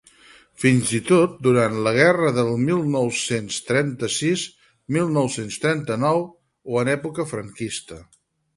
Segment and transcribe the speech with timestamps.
[0.61, 7.31] Fins i tot durant la guerra del mil nou-cents trenta-sis-mil nou-cents trenta-nou o en època
[7.37, 8.03] franquista.